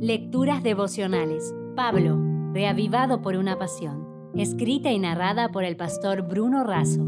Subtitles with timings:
[0.00, 1.54] Lecturas devocionales.
[1.74, 2.20] Pablo,
[2.52, 4.30] reavivado por una pasión.
[4.34, 7.02] Escrita y narrada por el pastor Bruno Razo.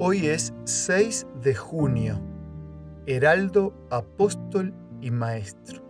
[0.00, 2.20] Hoy es 6 de junio.
[3.06, 5.84] Heraldo, apóstol y maestro.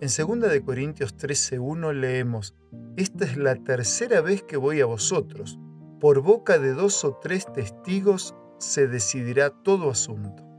[0.00, 2.54] En 2 de Corintios 13:1 leemos:
[2.96, 5.58] Esta es la tercera vez que voy a vosotros.
[5.98, 10.49] Por boca de dos o tres testigos se decidirá todo asunto.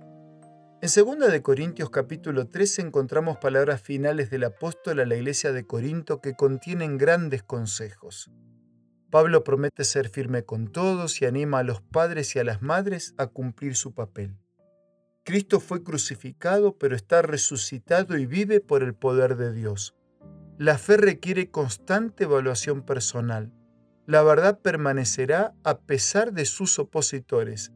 [0.84, 5.68] En 2 de Corintios capítulo 13 encontramos palabras finales del apóstol a la iglesia de
[5.68, 8.32] Corinto que contienen grandes consejos.
[9.12, 13.14] Pablo promete ser firme con todos y anima a los padres y a las madres
[13.20, 14.40] a cumplir su papel.
[15.24, 19.94] Cristo fue crucificado, pero está resucitado y vive por el poder de Dios.
[20.58, 23.54] La fe requiere constante evaluación personal.
[24.08, 27.72] La verdad permanecerá a pesar de sus opositores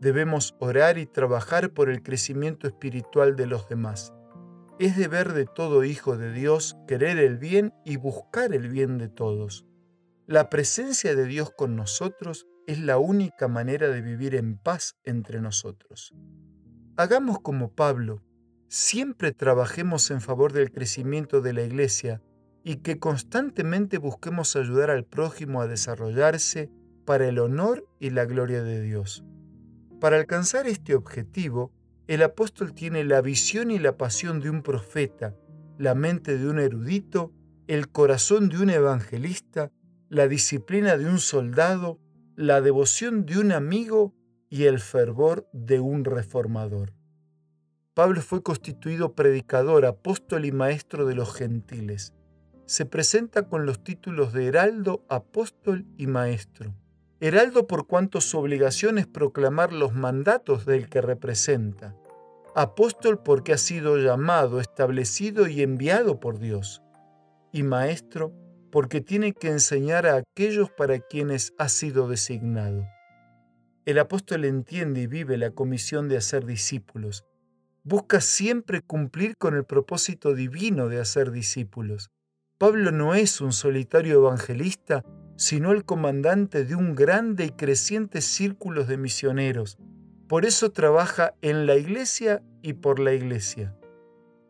[0.00, 4.14] Debemos orar y trabajar por el crecimiento espiritual de los demás.
[4.78, 9.10] Es deber de todo hijo de Dios querer el bien y buscar el bien de
[9.10, 9.66] todos.
[10.26, 15.42] La presencia de Dios con nosotros es la única manera de vivir en paz entre
[15.42, 16.14] nosotros.
[16.96, 18.22] Hagamos como Pablo,
[18.68, 22.22] siempre trabajemos en favor del crecimiento de la Iglesia
[22.64, 26.70] y que constantemente busquemos ayudar al prójimo a desarrollarse
[27.04, 29.24] para el honor y la gloria de Dios.
[30.00, 31.72] Para alcanzar este objetivo,
[32.06, 35.36] el apóstol tiene la visión y la pasión de un profeta,
[35.76, 37.34] la mente de un erudito,
[37.66, 39.70] el corazón de un evangelista,
[40.08, 42.00] la disciplina de un soldado,
[42.34, 44.14] la devoción de un amigo
[44.48, 46.94] y el fervor de un reformador.
[47.92, 52.14] Pablo fue constituido predicador, apóstol y maestro de los gentiles.
[52.64, 56.74] Se presenta con los títulos de heraldo, apóstol y maestro.
[57.22, 61.94] Heraldo por cuanto su obligación es proclamar los mandatos del que representa.
[62.54, 66.82] Apóstol porque ha sido llamado, establecido y enviado por Dios.
[67.52, 68.32] Y maestro
[68.72, 72.86] porque tiene que enseñar a aquellos para quienes ha sido designado.
[73.84, 77.26] El apóstol entiende y vive la comisión de hacer discípulos.
[77.82, 82.10] Busca siempre cumplir con el propósito divino de hacer discípulos.
[82.56, 85.02] Pablo no es un solitario evangelista
[85.40, 89.78] sino el comandante de un grande y creciente círculo de misioneros.
[90.28, 93.74] Por eso trabaja en la iglesia y por la iglesia.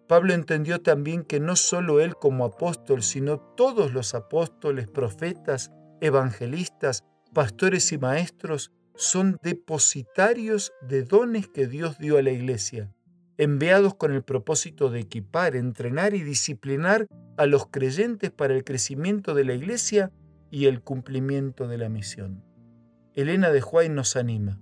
[0.08, 5.70] Pablo entendió también que no solo él como apóstol, sino todos los apóstoles, profetas,
[6.00, 12.92] evangelistas, pastores y maestros son depositarios de dones que Dios dio a la iglesia,
[13.38, 19.34] enviados con el propósito de equipar, entrenar y disciplinar a los creyentes para el crecimiento
[19.34, 20.10] de la iglesia
[20.50, 22.44] y el cumplimiento de la misión.
[23.14, 24.60] Elena de Juárez nos anima.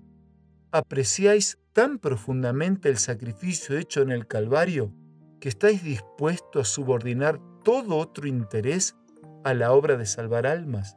[0.70, 4.94] ¿Apreciáis tan profundamente el sacrificio hecho en el Calvario
[5.40, 8.96] que estáis dispuestos a subordinar todo otro interés
[9.44, 10.96] a la obra de salvar almas?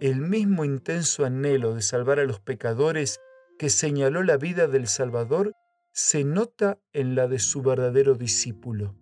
[0.00, 3.20] El mismo intenso anhelo de salvar a los pecadores
[3.58, 5.52] que señaló la vida del Salvador
[5.92, 8.96] se nota en la de su verdadero discípulo.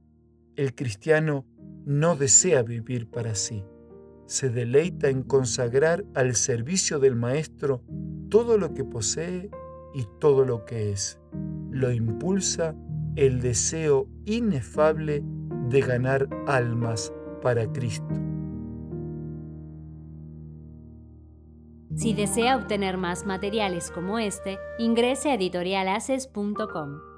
[0.57, 1.47] El cristiano
[1.85, 3.65] no desea vivir para sí
[4.27, 7.83] se deleita en consagrar al servicio del Maestro
[8.29, 9.51] todo lo que posee
[9.95, 11.19] y todo lo que es.
[11.71, 12.75] Lo impulsa
[13.17, 15.23] el deseo inefable
[15.69, 17.13] de ganar almas
[17.43, 18.15] para Cristo.
[21.95, 27.12] Si desea obtener más materiales como este, ingrese a editorialaces.com.